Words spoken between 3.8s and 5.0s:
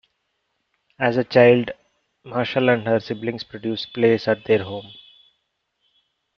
plays at their home.